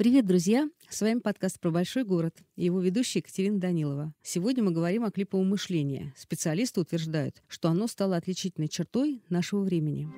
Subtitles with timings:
[0.00, 0.66] Привет, друзья!
[0.88, 4.14] С вами подкаст про большой город и его ведущая Екатерина Данилова.
[4.22, 6.14] Сегодня мы говорим о клиповом мышлении.
[6.16, 10.08] Специалисты утверждают, что оно стало отличительной чертой нашего времени.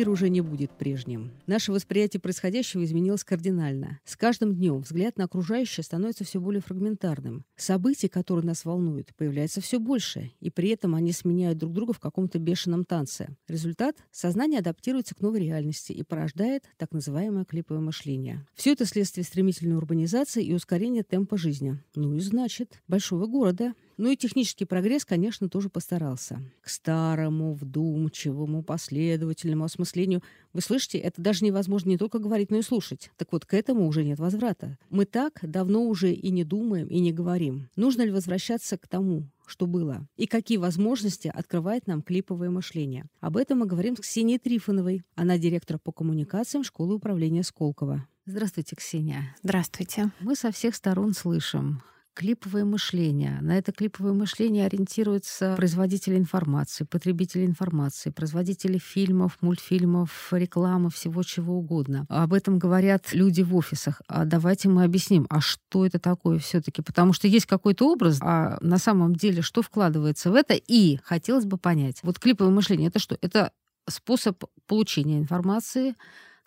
[0.00, 1.30] Мир уже не будет прежним.
[1.46, 4.00] Наше восприятие происходящего изменилось кардинально.
[4.06, 7.44] С каждым днем взгляд на окружающее становится все более фрагментарным.
[7.56, 12.00] События, которые нас волнуют, появляются все больше, и при этом они сменяют друг друга в
[12.00, 13.36] каком-то бешеном танце.
[13.46, 18.46] Результат— сознание адаптируется к новой реальности и порождает так называемое клиповое мышление.
[18.54, 21.78] Все это следствие стремительной урбанизации и ускорения темпа жизни.
[21.94, 26.40] Ну и значит, большого города— ну и технический прогресс, конечно, тоже постарался.
[26.62, 30.22] К старому, вдумчивому, последовательному осмыслению,
[30.54, 33.10] вы слышите, это даже невозможно не только говорить, но и слушать.
[33.18, 34.78] Так вот, к этому уже нет возврата.
[34.88, 37.68] Мы так давно уже и не думаем, и не говорим.
[37.76, 43.04] Нужно ли возвращаться к тому, что было, и какие возможности открывает нам клиповое мышление.
[43.20, 45.02] Об этом мы говорим с Ксенией Трифоновой.
[45.14, 48.06] Она директор по коммуникациям школы управления Сколково.
[48.24, 49.36] Здравствуйте, Ксения.
[49.42, 50.10] Здравствуйте.
[50.20, 51.82] Мы со всех сторон слышим
[52.14, 53.38] клиповое мышление.
[53.40, 61.56] На это клиповое мышление ориентируются производители информации, потребители информации, производители фильмов, мультфильмов, рекламы, всего чего
[61.58, 62.06] угодно.
[62.08, 64.02] Об этом говорят люди в офисах.
[64.08, 66.82] А давайте мы объясним, а что это такое все-таки?
[66.82, 70.54] Потому что есть какой-то образ, а на самом деле что вкладывается в это?
[70.54, 73.16] И хотелось бы понять, вот клиповое мышление это что?
[73.20, 73.52] Это
[73.88, 75.94] способ получения информации,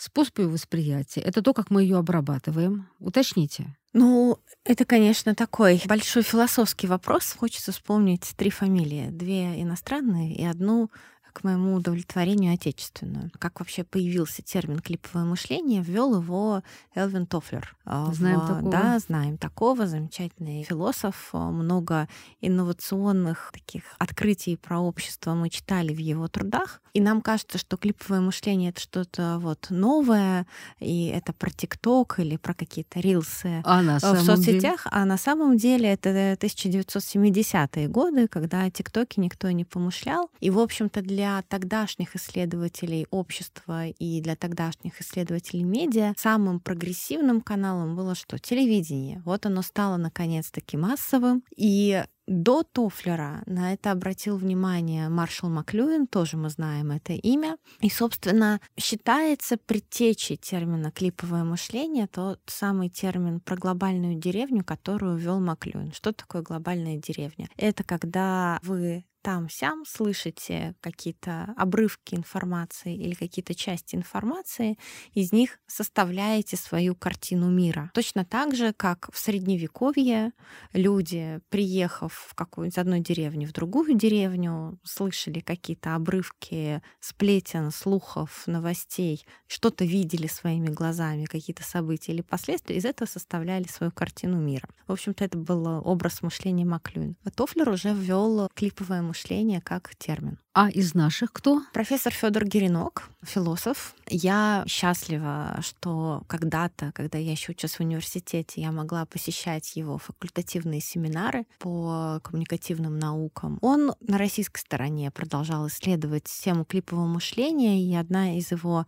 [0.03, 1.21] способ ее восприятия.
[1.21, 2.87] Это то, как мы ее обрабатываем.
[2.99, 3.75] Уточните.
[3.93, 7.35] Ну, это, конечно, такой большой философский вопрос.
[7.37, 9.09] Хочется вспомнить три фамилии.
[9.09, 10.89] Две иностранные и одну
[11.33, 13.31] к моему удовлетворению отечественную.
[13.39, 17.75] Как вообще появился термин клиповое мышление, ввел его Элвин Тофлер.
[17.85, 18.71] А, знаем в, такого.
[18.71, 19.87] Да, знаем такого.
[19.87, 21.31] Замечательный философ.
[21.33, 22.07] Много
[22.39, 26.81] инновационных таких открытий про общество мы читали в его трудах.
[26.93, 30.45] И нам кажется, что клиповое мышление— это что-то вот новое,
[30.79, 34.83] и это про ТикТок или про какие-то рилсы а на в соцсетях.
[34.83, 34.91] Деле?
[34.91, 40.29] А на самом деле это 1970-е годы, когда о ТикТоке никто не помышлял.
[40.39, 47.39] И, в общем-то, для для тогдашних исследователей общества и для тогдашних исследователей медиа самым прогрессивным
[47.39, 48.38] каналом было что?
[48.38, 49.22] Телевидение.
[49.23, 51.45] Вот оно стало наконец-таки массовым.
[51.56, 57.55] И до Тофлера на это обратил внимание Маршал Маклюин, тоже мы знаем это имя.
[57.79, 65.40] И, собственно, считается предтечей термина «клиповое мышление» тот самый термин про глобальную деревню, которую ввел
[65.40, 65.94] Маклюин.
[65.94, 67.47] Что такое глобальная деревня?
[67.55, 74.78] Это когда вы там-сям слышите какие-то обрывки информации или какие-то части информации,
[75.13, 77.89] из них составляете свою картину мира.
[77.94, 80.34] Точно так же, как в Средневековье
[80.73, 89.25] люди, приехав в какую-нибудь одну деревню в другую деревню, слышали какие-то обрывки сплетен, слухов, новостей,
[89.47, 94.67] что-то видели своими глазами, какие-то события или последствия, из этого составляли свою картину мира.
[94.88, 97.16] В общем-то, это был образ мышления Маклюин.
[97.35, 100.40] Тофлер уже ввел клиповое мышления как термин.
[100.56, 101.63] А из наших кто?
[101.74, 103.96] Профессор Федор Геринок, философ.
[104.07, 110.79] Я счастлива, что когда-то, когда я еще училась в университете, я могла посещать его факультативные
[110.79, 113.57] семинары по коммуникативным наукам.
[113.62, 118.85] Он на российской стороне продолжал исследовать тему клипового мышления, и одна из его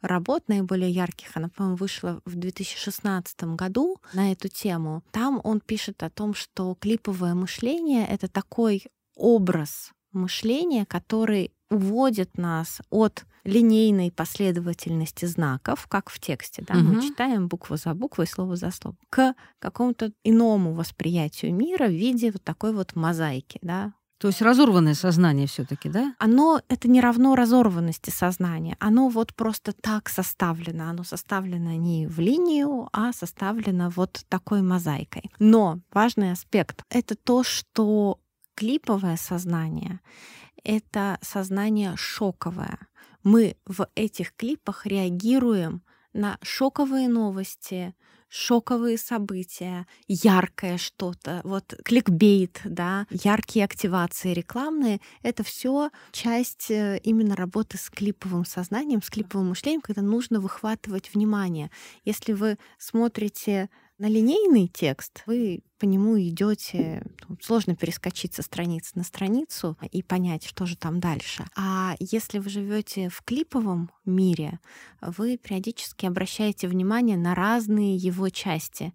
[0.00, 5.02] работ, наиболее ярких, она, по-моему, вышла в 2016 году на эту тему.
[5.10, 8.84] Там он пишет о том, что клиповое мышление— это такой
[9.18, 16.84] образ мышления, который уводит нас от линейной последовательности знаков, как в тексте, да, угу.
[16.84, 22.30] мы читаем букву за буквой, слово за словом, к какому-то иному восприятию мира в виде
[22.30, 26.12] вот такой вот мозаики, да, то есть разорванное сознание все-таки, да?
[26.18, 28.76] Оно это не равно разорванности сознания.
[28.80, 30.90] Оно вот просто так составлено.
[30.90, 35.30] Оно составлено не в линию, а составлено вот такой мозаикой.
[35.38, 38.18] Но важный аспект— это то, что
[38.58, 40.00] клиповое сознание—
[40.64, 42.78] это сознание шоковое.
[43.22, 45.82] Мы в этих клипах реагируем
[46.12, 47.94] на шоковые новости,
[48.28, 57.36] шоковые события, яркое что-то, вот кликбейт, да, яркие активации рекламные, это все часть э, именно
[57.36, 61.70] работы с клиповым сознанием, с клиповым мышлением, когда нужно выхватывать внимание.
[62.04, 67.04] Если вы смотрите на линейный текст, вы по нему идете,
[67.40, 71.44] сложно перескочить со страницы на страницу и понять, что же там дальше.
[71.56, 74.60] А если вы живете в клиповом мире,
[75.00, 78.92] вы периодически обращаете внимание на разные его части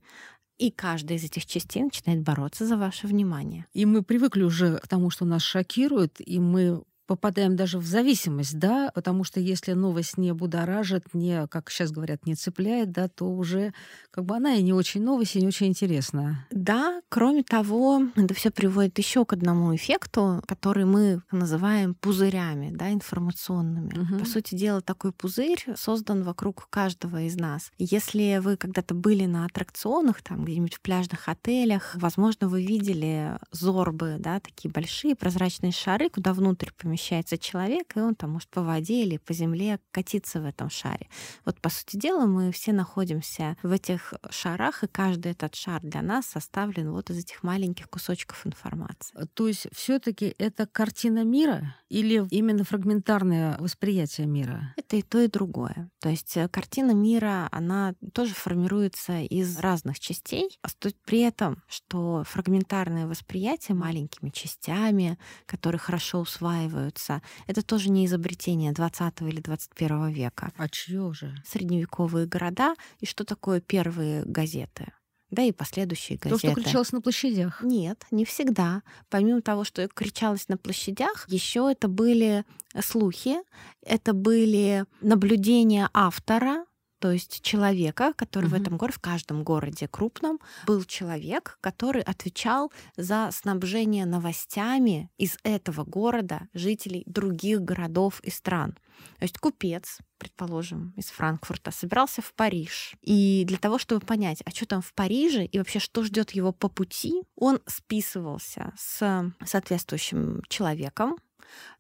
[0.58, 3.66] И каждая из этих частей начинает бороться за ваше внимание.
[3.74, 8.58] И мы привыкли уже к тому, что нас шокирует, и мы попадаем даже в зависимость,
[8.58, 13.26] да, потому что если новость не будоражит, не, как сейчас говорят, не цепляет, да, то
[13.26, 13.74] уже
[14.12, 16.46] как бы она и не очень новость, и не очень интересна.
[16.50, 22.92] Да, кроме того, это все приводит еще к одному эффекту, который мы называем пузырями, да,
[22.92, 23.98] информационными.
[23.98, 24.20] Угу.
[24.20, 27.72] По сути дела, такой пузырь создан вокруг каждого из нас.
[27.78, 34.16] Если вы когда-то были на аттракционах, там где-нибудь в пляжных отелях, возможно, вы видели зорбы,
[34.20, 38.62] да, такие большие прозрачные шары, куда внутрь помещаются перемещается человек, и он там может по
[38.62, 41.08] воде или по земле катиться в этом шаре.
[41.44, 46.02] Вот, по сути дела, мы все находимся в этих шарах, и каждый этот шар для
[46.02, 49.28] нас составлен вот из этих маленьких кусочков информации.
[49.34, 54.74] То есть все таки это картина мира или именно фрагментарное восприятие мира?
[54.78, 55.90] Это и то, и другое.
[56.00, 60.68] То есть э, картина мира, она тоже формируется из разных частей, а
[61.06, 67.22] при этом, что фрагментарное восприятие маленькими частями, которые хорошо усваивают делаются.
[67.48, 70.52] Это тоже не изобретение 20 или 21 века.
[70.58, 71.36] А чье же?
[71.46, 72.76] Средневековые города.
[73.00, 74.92] И что такое первые газеты?
[75.32, 76.42] да и последующие газеты.
[76.42, 77.64] То, что кричалось на площадях?
[77.64, 78.84] Нет, не всегда.
[79.10, 82.46] Помимо того, что кричалось на площадях, еще это были
[82.80, 83.38] слухи,
[83.82, 86.66] это были наблюдения автора,
[87.04, 88.56] то есть человека, который угу.
[88.56, 95.38] в этом городе, в каждом городе крупном, был человек, который отвечал за снабжение новостями из
[95.44, 98.78] этого города жителей других городов и стран.
[99.18, 102.96] То есть купец, предположим, из Франкфурта, собирался в Париж.
[103.02, 106.54] И для того, чтобы понять, а что там в Париже и вообще что ждет его
[106.54, 111.18] по пути, он списывался с соответствующим человеком.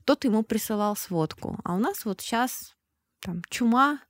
[0.03, 1.61] Тот ему присылал сводку.
[1.63, 2.75] А у нас вот сейчас
[3.21, 4.01] там чума,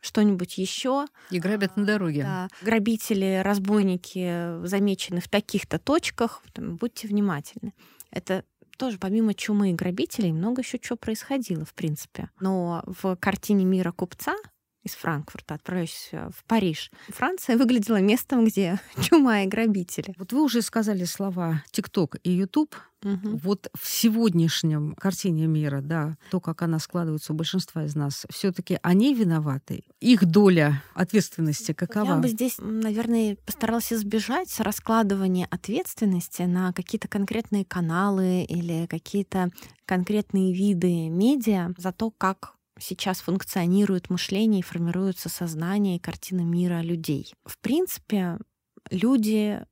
[0.00, 1.06] что-нибудь еще.
[1.30, 2.22] И грабят на дороге.
[2.22, 2.48] Да.
[2.62, 6.42] Грабители, разбойники замечены в таких-то точках.
[6.52, 7.74] Там, будьте внимательны.
[8.10, 8.44] Это
[8.76, 12.30] тоже помимо чумы и грабителей много еще чего происходило, в принципе.
[12.40, 14.34] Но в картине мира купца
[14.82, 16.90] из Франкфурта, отправляюсь в Париж.
[17.08, 20.14] Франция выглядела местом, где чума и грабители.
[20.16, 22.74] Вот вы уже сказали слова ТикТок и Ютуб.
[23.02, 23.40] Угу.
[23.42, 28.78] Вот в сегодняшнем картине мира, да, то, как она складывается у большинства из нас, все-таки
[28.82, 29.84] они виноваты.
[30.00, 32.04] Их доля ответственности какова?
[32.04, 39.48] Я бы здесь, наверное, постаралась избежать раскладывания ответственности на какие-то конкретные каналы или какие-то
[39.86, 46.80] конкретные виды медиа за то, как сейчас функционирует мышление и формируется сознание и картина мира
[46.80, 47.32] людей.
[47.44, 48.38] В принципе,
[48.90, 49.64] люди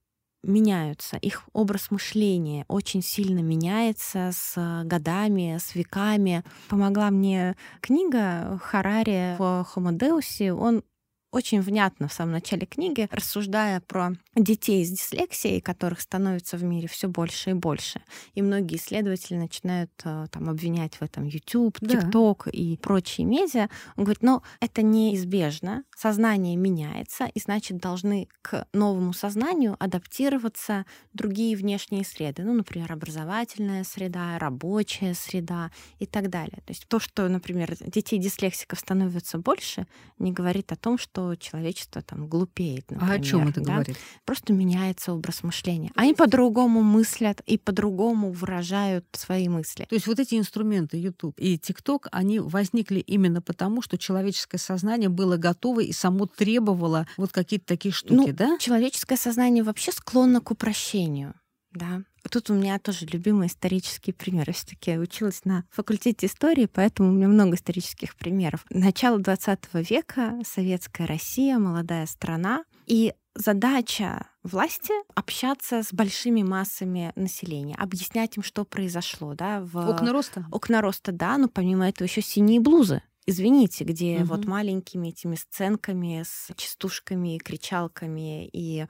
[0.43, 6.45] меняются, их образ мышления очень сильно меняется с годами, с веками.
[6.69, 10.53] Помогла мне книга Харари в Хомодеусе.
[10.53, 10.83] Он
[11.31, 16.89] очень внятно в самом начале книги, рассуждая про детей с дислексией, которых становится в мире
[16.89, 18.01] все больше и больше.
[18.35, 22.51] И многие исследователи начинают э, там обвинять в этом YouTube, TikTok да.
[22.51, 23.69] и прочие медиа.
[23.97, 31.57] Он говорит, но это неизбежно, сознание меняется, и значит должны к новому сознанию адаптироваться другие
[31.57, 36.63] внешние среды, ну, например, образовательная среда, рабочая среда и так далее.
[36.65, 39.87] То есть то, что, например, детей дислексиков становится больше,
[40.19, 42.91] не говорит о том, что что человечество там глупеет.
[42.91, 43.75] Например, а о чем это да?
[43.75, 43.97] говорит?
[44.25, 45.91] Просто меняется образ мышления.
[45.97, 49.87] Они по-другому мыслят и по-другому выражают свои мысли.
[49.89, 55.09] То есть вот эти инструменты YouTube и TikTok, они возникли именно потому, что человеческое сознание
[55.09, 58.57] было готово и само требовало вот какие-то такие штуки, ну, да?
[58.59, 61.35] Человеческое сознание вообще склонно к упрощению.
[61.73, 62.03] Да.
[62.31, 64.45] Тут у меня тоже любимый исторический пример.
[64.49, 68.65] Я все-таки училась на факультете истории, поэтому у меня много исторических примеров.
[68.71, 72.65] Начало 20 века, советская Россия, молодая страна.
[72.87, 80.13] И задача власти общаться с большими массами населения, объяснять им, что произошло, да, в окна
[80.13, 80.47] роста.
[80.51, 84.29] Окна роста, да, но помимо этого еще синие блузы извините, где угу.
[84.29, 88.87] вот маленькими этими сценками с частушками, кричалками и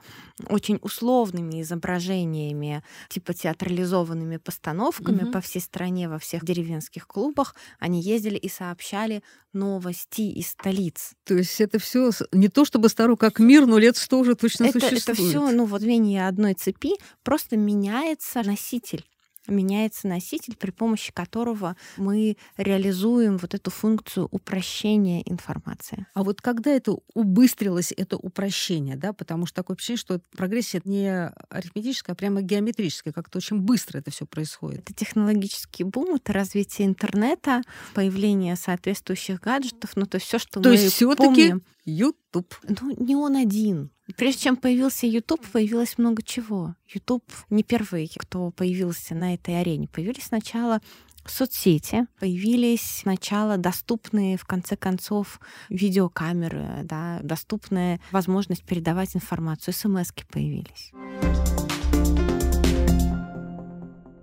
[0.47, 5.33] очень условными изображениями, типа театрализованными постановками угу.
[5.33, 11.11] по всей стране, во всех деревенских клубах, они ездили и сообщали новости из столиц.
[11.25, 14.65] То есть это все не то чтобы старо как мир, но лет сто уже точно
[14.65, 15.19] это, существует.
[15.19, 16.93] Это все, ну вот звенья одной цепи,
[17.23, 19.05] просто меняется носитель
[19.49, 26.05] меняется носитель, при помощи которого мы реализуем вот эту функцию упрощения информации.
[26.13, 31.31] А вот когда это убыстрилось, это упрощение, да, потому что такое ощущение, что прогрессия не
[31.49, 34.81] арифметическая, а прямо геометрическая, как-то очень быстро это все происходит.
[34.81, 37.61] Это технологический бум, это развитие интернета,
[37.93, 41.55] появление соответствующих гаджетов, ну то есть все, что то мы есть все-таки
[41.89, 42.53] YouTube.
[42.63, 43.91] Ну, не он один.
[44.17, 46.75] Прежде чем появился YouTube, появилось много чего.
[46.87, 49.87] YouTube не первый, кто появился на этой арене.
[49.87, 50.81] Появились сначала
[51.25, 60.91] соцсети, появились сначала доступные, в конце концов, видеокамеры, да, доступная возможность передавать информацию, смс появились.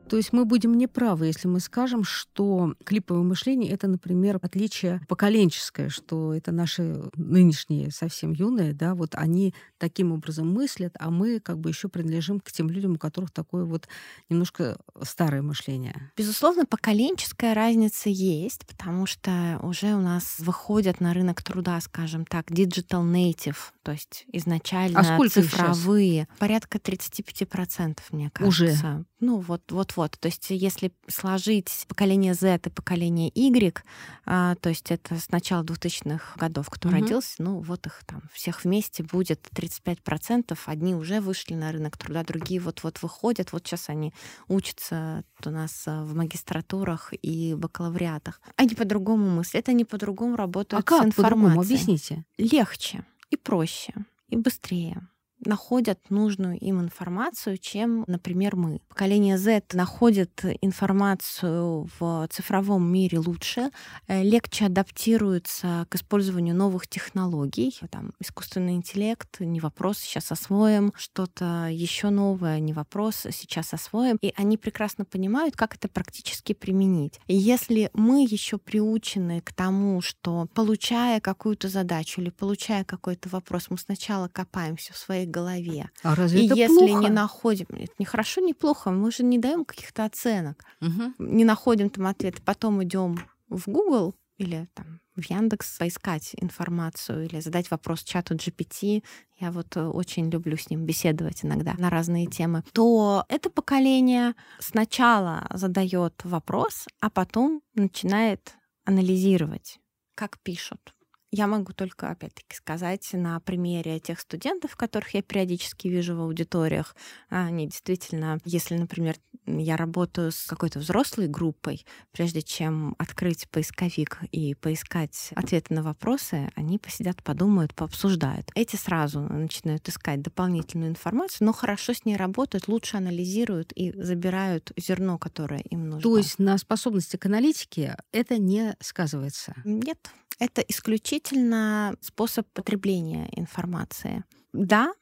[0.09, 5.89] То есть мы будем неправы, если мы скажем, что клиповое мышление— это, например, отличие поколенческое,
[5.89, 11.59] что это наши нынешние совсем юные, да, вот они таким образом мыслят, а мы как
[11.59, 13.89] бы еще принадлежим к тем людям, у которых такое вот
[14.29, 16.13] немножко старое мышление.
[16.17, 22.51] Безусловно, поколенческая разница есть, потому что уже у нас выходят на рынок труда, скажем так,
[22.51, 26.29] digital native, то есть изначально а цифровые.
[26.39, 28.65] Порядка 35%, мне кажется.
[28.65, 29.05] Уже?
[29.19, 30.19] Ну, вот, вот вот.
[30.21, 33.83] То есть если сложить поколение Z и поколение Y,
[34.27, 36.99] а, то есть это с начала 2000-х годов, кто угу.
[36.99, 40.59] родился, ну вот их там всех вместе будет 35%.
[40.67, 43.53] Одни уже вышли на рынок труда, другие вот-вот выходят.
[43.53, 44.13] Вот сейчас они
[44.49, 48.41] учатся у нас а, в магистратурах и бакалавриатах.
[48.57, 51.25] Они по-другому мыслят, они по-другому работают а как с информацией.
[51.25, 51.61] По-другому?
[51.63, 52.25] Объясните.
[52.37, 53.95] Легче и проще
[54.29, 55.09] и быстрее
[55.45, 58.81] находят нужную им информацию, чем, например, мы.
[58.89, 63.71] Поколение Z находит информацию в цифровом мире лучше,
[64.09, 67.79] э, легче адаптируется к использованию новых технологий.
[67.91, 74.19] Там, искусственный интеллект, не вопрос, сейчас освоим, что-то еще новое, не вопрос, сейчас освоим.
[74.21, 77.21] И они прекрасно понимают, как это практически применить.
[77.27, 83.67] И если мы еще приучены к тому, что получая какую-то задачу или получая какой-то вопрос,
[83.71, 85.91] мы сначала копаемся в своей голове.
[86.03, 87.03] А разве и это если плохо?
[87.03, 91.15] не находим, это не хорошо, не плохо, мы же не даем каких-то оценок, угу.
[91.19, 97.41] не находим там ответ, потом идем в Google или там в Яндекс поискать информацию или
[97.41, 99.03] задать вопрос чату GPT,
[99.41, 104.35] я вот э, очень люблю с ним беседовать иногда на разные темы, то это поколение
[104.59, 109.79] сначала задает вопрос, а потом начинает анализировать,
[110.15, 110.95] как пишут,
[111.37, 116.97] я могу только, опять-таки, сказать на примере тех студентов, которых я периодически вижу в аудиториях.
[117.29, 124.55] Они действительно, если, например, я работаю с какой-то взрослой группой, прежде чем открыть поисковик и
[124.55, 128.51] поискать ответы на вопросы, они посидят, подумают, пообсуждают.
[128.55, 134.73] Эти сразу начинают искать дополнительную информацию, но хорошо с ней работают, лучше анализируют и забирают
[134.79, 136.01] зерно, которое им нужно.
[136.01, 139.55] То есть на способности к аналитике это не сказывается?
[139.65, 139.99] Нет.
[140.39, 144.25] Это исключительно способ потребления информации.
[144.53, 144.93] Да,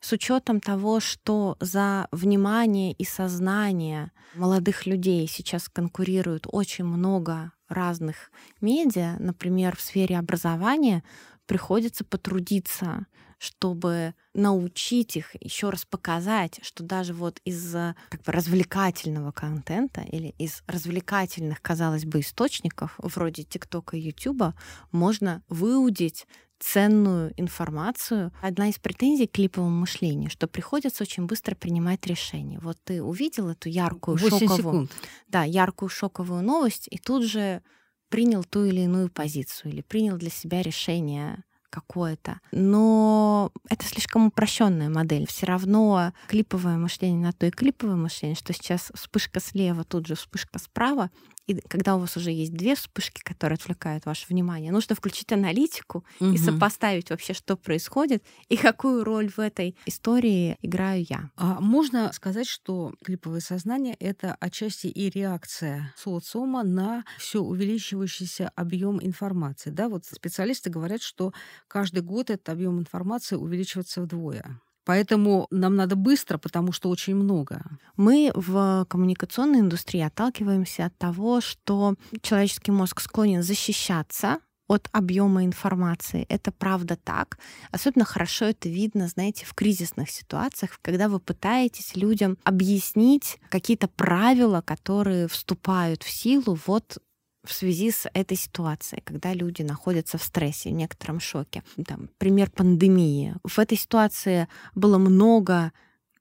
[0.00, 8.30] с учетом того, что за внимание и сознание молодых людей сейчас конкурируют очень много разных
[8.60, 11.02] медиа, например, в сфере образования,
[11.46, 13.06] приходится потрудиться,
[13.40, 20.34] чтобы научить их, еще раз показать, что даже вот из как бы развлекательного контента или
[20.36, 24.54] из развлекательных, казалось бы, источников, вроде ТикТока и Ютуба,
[24.92, 26.26] можно выудить
[26.58, 28.30] ценную информацию.
[28.42, 32.60] Одна из претензий к клиповому мышлению, что приходится очень быстро принимать решения.
[32.60, 34.92] Вот ты увидел эту яркую шоковую, секунд.
[35.28, 37.62] да, яркую шоковую новость и тут же
[38.10, 42.40] принял ту или иную позицию или принял для себя решение какое-то.
[42.52, 45.26] Но это слишком упрощенная модель.
[45.26, 50.14] Все равно клиповое мышление на то и клиповое мышление, что сейчас вспышка слева, тут же
[50.16, 51.10] вспышка справа,
[51.46, 56.04] и когда у вас уже есть две вспышки, которые отвлекают ваше внимание, нужно включить аналитику
[56.20, 56.32] угу.
[56.32, 61.30] и сопоставить вообще, что происходит и какую роль в этой истории играю я.
[61.36, 69.02] А можно сказать, что клиповое сознание это отчасти и реакция социума на все увеличивающийся объем
[69.02, 69.70] информации.
[69.70, 71.32] Да, вот специалисты говорят, что
[71.68, 74.60] каждый год этот объем информации увеличивается вдвое.
[74.84, 77.62] Поэтому нам надо быстро, потому что очень много.
[77.96, 84.38] Мы в коммуникационной индустрии отталкиваемся от того, что человеческий мозг склонен защищаться
[84.70, 86.26] от объема информации.
[86.28, 87.38] Это правда так.
[87.72, 94.60] Особенно хорошо это видно, знаете, в кризисных ситуациях, когда вы пытаетесь людям объяснить какие-то правила,
[94.60, 96.98] которые вступают в силу вот
[97.44, 101.62] в связи с этой ситуацией, когда люди находятся в стрессе, в некотором шоке.
[101.86, 103.34] Там, пример пандемии.
[103.44, 105.72] В этой ситуации было много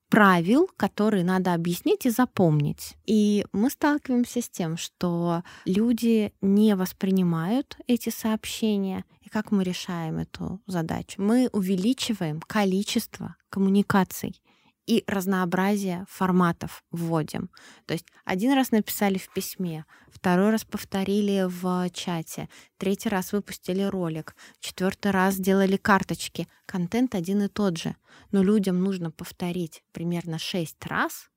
[0.10, 2.98] правил, которые надо объяснить и запомнить.
[3.06, 9.06] И мы сталкиваемся с тем, что люди не воспринимают эти сообщения.
[9.22, 11.22] И как мы решаем эту задачу?
[11.22, 14.42] Мы увеличиваем количество коммуникаций
[14.90, 17.52] и разнообразие форматов вводим.
[17.86, 23.84] То есть один раз написали в письме, второй раз повторили в чате, третий раз выпустили
[23.84, 26.48] ролик, четвертый раз сделали карточки.
[26.66, 27.96] Контент один и тот же,
[28.32, 31.30] но людям нужно повторить примерно шесть раз,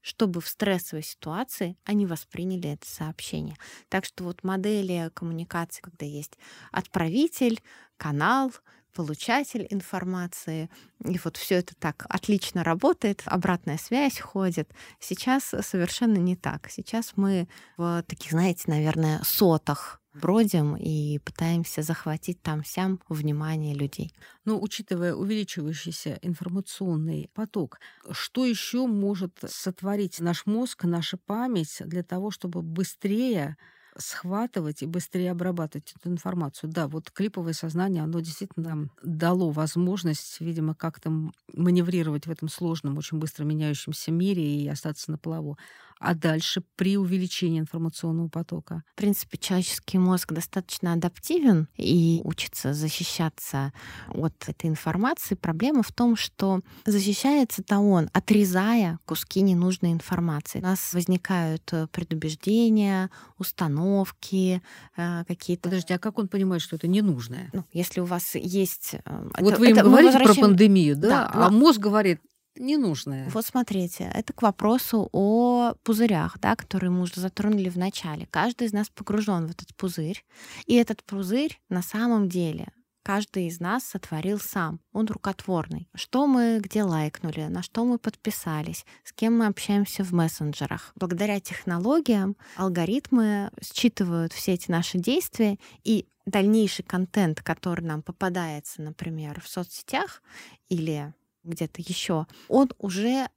[0.00, 3.56] чтобы в стрессовой ситуации они восприняли это сообщение.
[3.88, 6.38] Так что вот модели коммуникации, когда есть
[6.72, 7.62] отправитель,
[7.96, 8.52] канал,
[8.96, 10.70] получатель информации.
[11.04, 14.72] И вот все это так отлично работает, обратная связь ходит.
[14.98, 16.70] Сейчас совершенно не так.
[16.70, 24.14] Сейчас мы в таких, знаете, наверное, сотах бродим и пытаемся захватить там-сям внимание людей.
[24.46, 27.78] Но учитывая увеличивающийся информационный поток,
[28.12, 33.58] что еще может сотворить наш мозг, наша память для того, чтобы быстрее
[33.98, 36.70] схватывать и быстрее обрабатывать эту информацию.
[36.70, 41.10] Да, вот клиповое сознание, оно действительно дало возможность, видимо, как-то
[41.52, 45.58] маневрировать в этом сложном, очень быстро меняющемся мире и остаться на плаву
[45.98, 48.82] а дальше при увеличении информационного потока?
[48.92, 53.72] В принципе, человеческий мозг достаточно адаптивен и учится защищаться
[54.08, 55.34] от этой информации.
[55.34, 60.58] Проблема в том, что защищается-то он, отрезая куски ненужной информации.
[60.58, 64.62] У нас возникают э, предубеждения, установки,
[64.96, 65.62] э, какие-то...
[65.62, 67.50] Подожди, а как он понимает, что это ненужное?
[67.52, 68.96] Ну, если у вас есть...
[69.04, 70.34] Э, вот это, вы им говорите возвращаем...
[70.34, 71.08] про пандемию, да?
[71.08, 71.58] да а но...
[71.58, 72.20] мозг говорит,
[72.58, 73.28] ненужное.
[73.30, 78.26] Вот смотрите, это к вопросу о пузырях, да, которые мы уже затронули в начале.
[78.30, 80.24] Каждый из нас погружен в этот пузырь,
[80.66, 82.68] и этот пузырь на самом деле
[83.06, 84.80] каждый из нас сотворил сам.
[84.92, 85.88] Он рукотворный.
[85.94, 90.90] Что мы где лайкнули, на что мы подписались, с кем мы общаемся в мессенджерах.
[90.96, 99.40] Благодаря технологиям алгоритмы считывают все эти наши действия и дальнейший контент, который нам попадается, например,
[99.40, 100.20] в соцсетях
[100.68, 101.14] или
[101.46, 103.28] где-то еще, он уже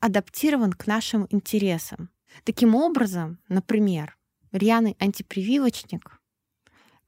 [0.00, 2.10] адаптирован к нашим интересам.
[2.44, 4.16] Таким образом, например,
[4.52, 6.20] рьяный антипрививочник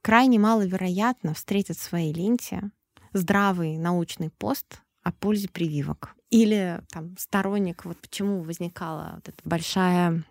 [0.01, 2.71] крайне маловероятно встретит в своей ленте
[3.13, 6.15] здравый научный пост о пользе прививок.
[6.29, 10.23] Или там сторонник, вот почему возникала вот эта большая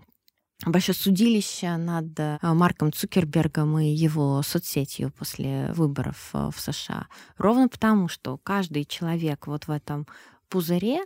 [0.71, 7.09] большое судилище над э, Марком Цукербергом и его соцсетью после выборов э, в США.
[7.37, 10.07] Ровно потому, что каждый человек вот в этом
[10.49, 11.01] пузыре,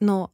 [0.00, 0.32] но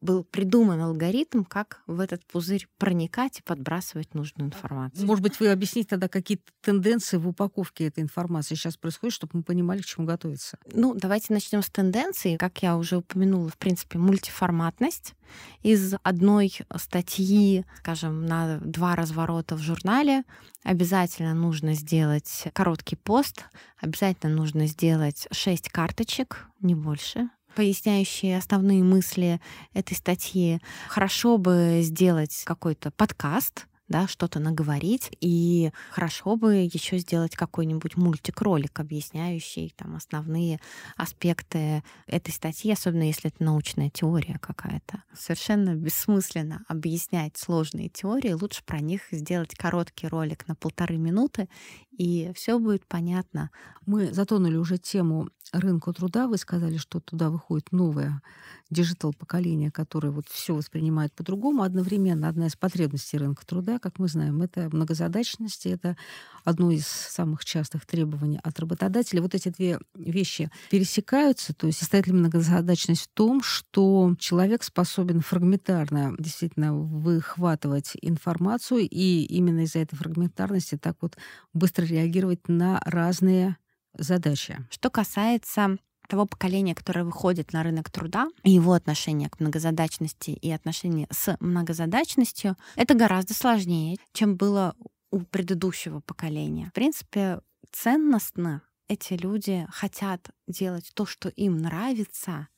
[0.00, 5.06] был придуман алгоритм, как в этот пузырь проникать и подбрасывать нужную информацию.
[5.06, 9.42] Может быть, вы объясните тогда какие-то тенденции в упаковке этой информации сейчас происходит, чтобы мы
[9.42, 10.58] понимали, к чему готовиться?
[10.72, 12.36] Ну, давайте начнем с тенденции.
[12.36, 15.14] Как я уже упомянула, в принципе, мультиформатность.
[15.62, 20.24] Из одной статьи, скажем, на два разворота в журнале
[20.62, 23.44] обязательно нужно сделать короткий пост,
[23.80, 29.40] обязательно нужно сделать шесть карточек, не больше, поясняющие основные мысли
[29.72, 30.60] этой статьи.
[30.88, 35.10] Хорошо бы сделать какой-то подкаст, да, что-то наговорить.
[35.20, 40.60] И хорошо бы еще сделать какой-нибудь мультик-ролик, объясняющий там основные
[40.96, 45.02] аспекты этой статьи, особенно если это научная теория какая-то.
[45.14, 48.32] Совершенно бессмысленно объяснять сложные теории.
[48.32, 51.48] Лучше про них сделать короткий ролик на полторы минуты,
[51.96, 53.50] и все будет понятно.
[53.86, 56.26] Мы затронули уже тему рынка труда.
[56.26, 58.22] Вы сказали, что туда выходит новое
[58.70, 61.62] digital поколение, которое вот все воспринимает по-другому.
[61.62, 65.96] Одновременно одна из потребностей рынка труда, как мы знаем, это многозадачность, это
[66.44, 69.22] одно из самых частых требований от работодателя.
[69.22, 75.20] Вот эти две вещи пересекаются, то есть состоит ли многозадачность в том, что человек способен
[75.20, 81.16] фрагментарно действительно выхватывать информацию и именно из-за этой фрагментарности так вот
[81.52, 83.56] быстро реагировать на разные
[83.96, 84.58] задачи.
[84.70, 90.50] Что касается того поколения, которое выходит на рынок труда, и его отношение к многозадачности и
[90.50, 94.76] отношение с многозадачностью, это гораздо сложнее, чем было
[95.10, 96.66] у предыдущего поколения.
[96.66, 102.48] В принципе, ценностно эти люди хотят делать то, что им нравится,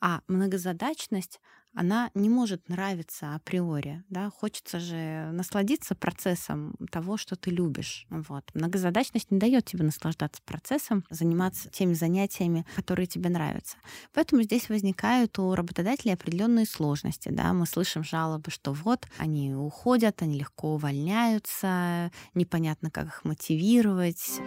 [0.00, 1.40] а многозадачность
[1.74, 4.04] она не может нравиться априори.
[4.08, 4.30] Да?
[4.30, 8.06] Хочется же насладиться процессом того, что ты любишь.
[8.10, 8.50] Вот.
[8.54, 13.76] Многозадачность не дает тебе наслаждаться процессом, заниматься теми занятиями, которые тебе нравятся.
[14.12, 17.28] Поэтому здесь возникают у работодателей определенные сложности.
[17.30, 17.52] Да?
[17.52, 24.40] Мы слышим жалобы, что вот они уходят, они легко увольняются, непонятно, как их мотивировать.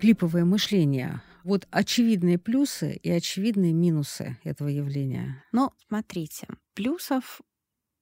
[0.00, 5.44] Клиповое мышление вот очевидные плюсы и очевидные минусы этого явления.
[5.52, 7.40] Но смотрите, плюсов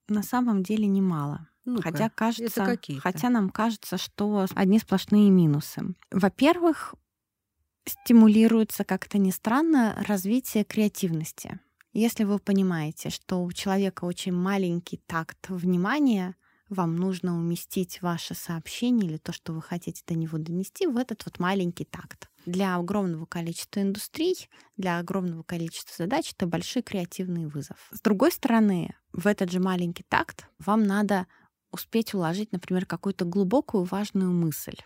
[0.09, 1.49] на самом деле немало.
[1.65, 5.83] ну хотя кажется, хотя нам кажется, что одни сплошные минусы.
[6.11, 6.95] Во-первых,
[7.87, 11.61] стимулируется, как-то ни странно, развитие креативности.
[11.93, 16.37] Если вы понимаете, что у человека очень маленький такт внимания,
[16.69, 21.25] вам нужно уместить ваше сообщение или то, что вы хотите до него донести, в этот
[21.25, 22.29] вот маленький такт.
[22.49, 27.77] Для огромного количества индустрий, для огромного количества задач это большой креативный вызов.
[27.93, 31.27] С другой стороны, в этот же маленький такт вам надо
[31.73, 34.77] успеть уложить, например, какую-то глубокую важную мысль.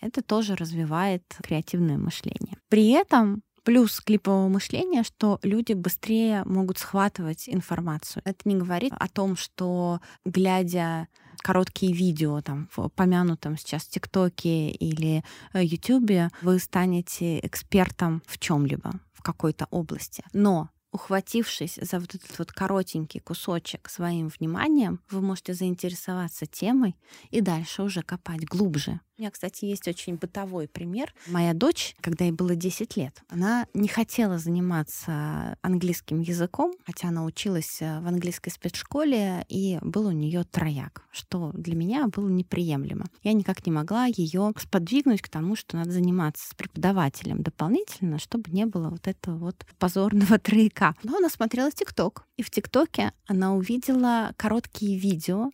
[0.00, 2.58] Это тоже развивает креативное мышление.
[2.68, 8.20] При этом Плюс клипового мышления, что люди быстрее могут схватывать информацию.
[8.24, 11.06] Это не говорит о том, что глядя
[11.42, 18.92] короткие видео там в помянутом сейчас ТикТоке или э, Ютубе, вы станете экспертом в чем-либо
[19.12, 20.24] в какой-то области.
[20.32, 26.94] Но ухватившись за вот этот вот коротенький кусочек своим вниманием, вы можете заинтересоваться темой
[27.30, 29.00] и дальше уже копать глубже.
[29.18, 31.12] У меня, кстати, есть очень бытовой пример.
[31.26, 37.26] Моя дочь, когда ей было 10 лет, она не хотела заниматься английским языком, хотя она
[37.26, 43.04] училась э, в английской спецшколе, и был у нее трояк, что для меня было неприемлемо.
[43.22, 48.50] Я никак не могла ее сподвигнуть к тому, что надо заниматься с преподавателем дополнительно, чтобы
[48.50, 50.94] не было вот этого вот позорного трояка.
[51.02, 55.50] Но она смотрела ТикТок, и в ТикТоке она увидела короткие видео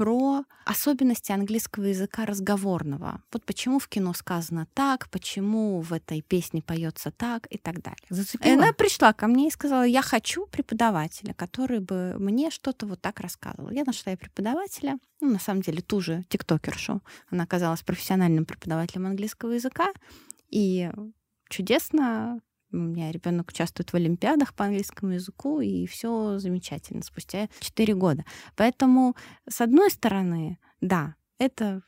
[0.00, 3.22] про особенности английского языка разговорного.
[3.30, 8.06] Вот почему в кино сказано так, почему в этой песне поется так и так далее.
[8.08, 8.54] Зацепила?
[8.54, 13.20] Она пришла ко мне и сказала, я хочу преподавателя, который бы мне что-то вот так
[13.20, 13.68] рассказывал.
[13.68, 17.02] Я нашла ей преподавателя, ну, на самом деле, ту же тиктокершу.
[17.28, 19.92] Она оказалась профессиональным преподавателем английского языка,
[20.48, 20.90] и
[21.50, 22.40] чудесно
[22.72, 28.24] у меня ребенок участвует в олимпиадах по английскому языку, и все замечательно спустя 4 года.
[28.56, 29.16] Поэтому,
[29.48, 31.82] с одной стороны, да, это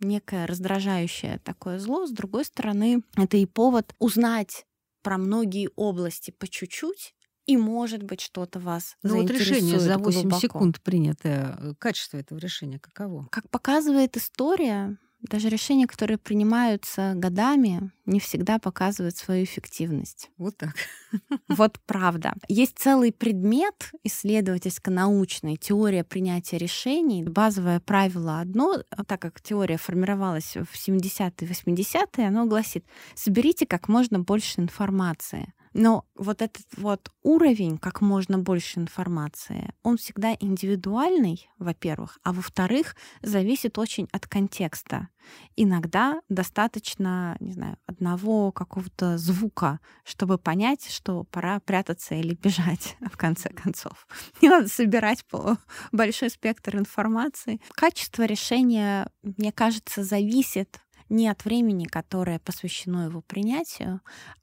[0.00, 4.66] некое раздражающее такое зло, с другой стороны, это и повод узнать
[5.02, 7.14] про многие области по чуть-чуть,
[7.46, 10.40] и, может быть, что-то вас Ну вот решение за 8 глубоко.
[10.40, 13.26] секунд принятое, э, качество этого решения каково?
[13.32, 20.30] Как показывает история, даже решения, которые принимаются годами, не всегда показывают свою эффективность.
[20.36, 20.74] Вот так.
[21.48, 22.32] Вот правда.
[22.48, 27.22] Есть целый предмет исследовательско-научный, теория принятия решений.
[27.22, 34.20] Базовое правило одно, так как теория формировалась в 70-е, 80-е, оно гласит, соберите как можно
[34.20, 35.52] больше информации.
[35.72, 42.94] Но вот этот вот уровень, как можно больше информации, он всегда индивидуальный, во-первых, а во-вторых,
[43.22, 45.08] зависит очень от контекста.
[45.56, 53.16] Иногда достаточно, не знаю, одного какого-то звука, чтобы понять, что пора прятаться или бежать, в
[53.16, 54.06] конце концов.
[54.42, 55.24] Не надо собирать
[55.92, 57.60] большой спектр информации.
[57.72, 64.00] Качество решения, мне кажется, зависит не от времени, которое посвящено его принятию,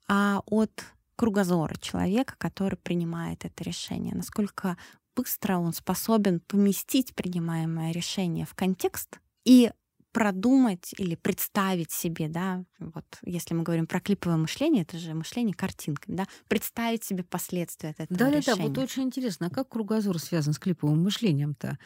[0.08, 0.84] а от
[1.20, 4.78] кругозора человека, который принимает это решение, насколько
[5.14, 9.70] быстро он способен поместить принимаемое решение в контекст и
[10.12, 15.54] продумать или представить себе, да, вот если мы говорим про клиповое мышление, это же мышление
[15.54, 18.56] картинками, да, представить себе последствия от этого да, решения.
[18.56, 21.78] Да, да, вот очень интересно, а как кругозор связан с клиповым мышлением-то?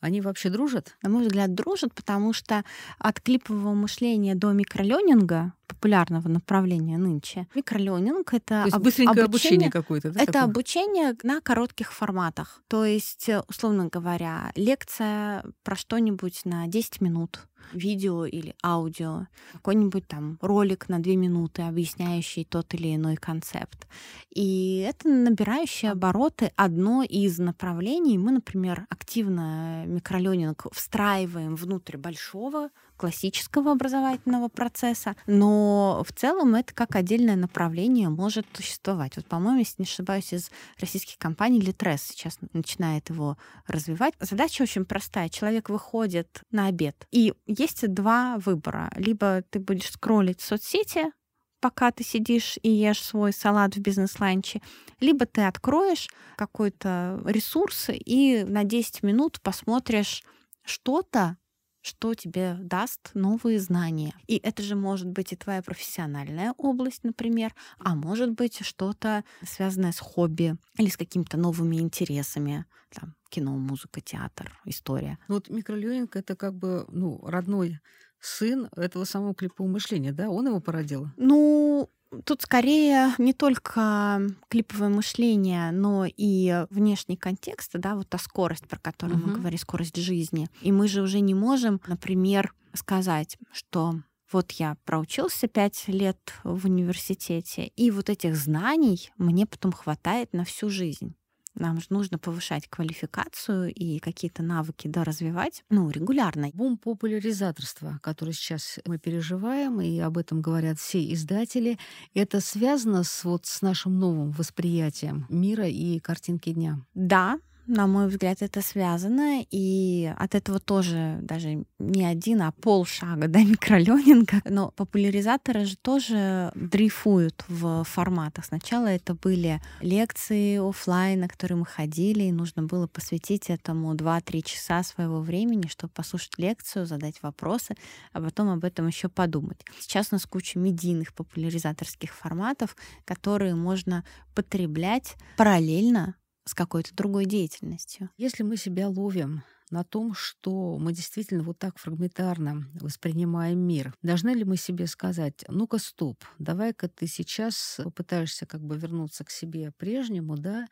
[0.00, 0.96] Они вообще дружат?
[1.02, 2.64] На мой взгляд, дружат, потому что
[2.98, 9.70] от клипового мышления до микроленинга, популярного направления нынче, микроленинг— это То есть быстренькое обучение, обучение
[9.70, 10.20] какое-то, да?
[10.22, 10.44] Это такое?
[10.44, 12.62] обучение на коротких форматах.
[12.68, 20.38] То есть, условно говоря, лекция про что-нибудь на 10 минут, видео или аудио, какой-нибудь там
[20.40, 23.86] ролик на две минуты, объясняющий тот или иной концепт.
[24.34, 28.16] И это набирающие обороты одно из направлений.
[28.16, 36.96] Мы, например, активно микроленинг встраиваем внутрь большого классического образовательного процесса, но в целом это как
[36.96, 39.16] отдельное направление может существовать.
[39.16, 44.14] Вот, по-моему, если не ошибаюсь, из российских компаний Литрес сейчас начинает его развивать.
[44.20, 45.28] Задача очень простая.
[45.28, 48.92] Человек выходит на обед, и есть два выбора.
[48.96, 51.12] Либо ты будешь скроллить соцсети,
[51.60, 54.60] пока ты сидишь и ешь свой салат в бизнес-ланче,
[55.00, 60.22] либо ты откроешь какой-то ресурс и на 10 минут посмотришь
[60.64, 61.36] что-то,
[61.80, 64.12] что тебе даст новые знания.
[64.26, 69.92] И это же может быть и твоя профессиональная область, например, а может быть что-то связанное
[69.92, 75.18] с хобби или с какими-то новыми интересами, там, кино, музыка, театр, история.
[75.28, 77.80] Ну вот микролёнинг— это как бы ну, родной
[78.20, 80.28] сын этого самого клипового мышления, да?
[80.30, 81.08] Он его породил?
[81.16, 81.90] Ну,
[82.24, 88.78] Тут скорее не только клиповое мышление, но и внешний контекст, да, вот та скорость, про
[88.78, 89.26] которую uh-huh.
[89.26, 90.48] мы говорим, скорость жизни.
[90.62, 93.96] И мы же уже не можем, например, сказать, что
[94.30, 100.44] Вот я проучился пять лет в университете, и вот этих знаний мне потом хватает на
[100.44, 101.14] всю жизнь.
[101.58, 106.50] Нам же нужно повышать квалификацию и какие-то навыки да, развивать ну, регулярно.
[106.54, 111.78] Бум популяризаторства, который сейчас мы переживаем, и об этом говорят все издатели,
[112.14, 116.80] это связано с, вот, с нашим новым восприятием мира и картинки дня?
[116.94, 117.38] Да,
[117.68, 123.40] на мой взгляд, это связано, и от этого тоже даже не один, а полшага до
[123.40, 124.40] микроленинга.
[124.44, 128.46] Но популяризаторы же тоже дрейфуют в форматах.
[128.46, 134.42] Сначала это были лекции офлайн, на которые мы ходили, и нужно было посвятить этому 2-3
[134.42, 137.76] часа своего времени, чтобы послушать лекцию, задать вопросы,
[138.12, 139.60] а потом об этом еще подумать.
[139.78, 144.04] Сейчас у нас куча медийных популяризаторских форматов, которые можно
[144.34, 146.14] потреблять параллельно
[146.48, 148.10] с какой-то другой деятельностью.
[148.16, 153.94] Если мы себя ловим на том, что мы действительно вот так фрагментарно воспринимаем мир.
[154.02, 159.30] Должны ли мы себе сказать, ну-ка, стоп, давай-ка ты сейчас попытаешься как бы вернуться к
[159.30, 160.66] себе прежнему, да,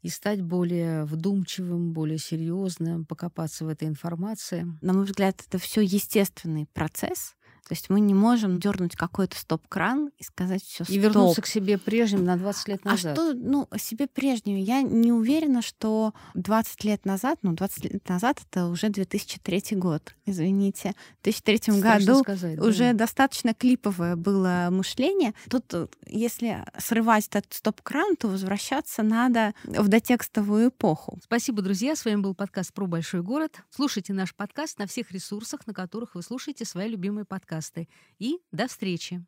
[0.00, 4.66] и стать более вдумчивым, более серьезным, покопаться в этой информации.
[4.80, 7.34] На мой взгляд, это все естественный процесс,
[7.68, 10.96] то есть мы не можем дернуть какой-то стоп-кран и сказать все стоп.
[10.96, 13.12] И вернуться к себе прежним на 20 лет назад.
[13.12, 14.56] А что, ну, себе прежним?
[14.56, 20.14] Я не уверена, что 20 лет назад, ну, 20 лет назад это уже 2003 год,
[20.24, 20.94] извините.
[21.20, 23.00] В 2003 Страшно году сказать, уже да.
[23.00, 25.34] достаточно клиповое было мышление.
[25.50, 31.20] Тут, э, если срывать этот стоп-кран, то возвращаться надо в дотекстовую эпоху.
[31.22, 31.94] Спасибо, друзья.
[31.94, 33.60] С вами был подкаст про большой город.
[33.68, 37.88] Слушайте наш подкаст на всех ресурсах, на которых вы слушаете свои любимые подкасты подкасты.
[38.18, 39.24] И до встречи!